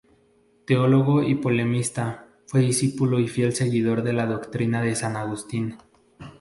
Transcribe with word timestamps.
Teólogo 0.65 1.21
y 1.21 1.35
polemista, 1.35 2.25
fue 2.47 2.61
discípulo 2.61 3.19
y 3.19 3.27
fiel 3.27 3.53
seguidor 3.53 4.01
de 4.01 4.13
la 4.13 4.25
doctrina 4.25 4.81
de 4.81 4.95
San 4.95 5.15
Agustín. 5.15 5.77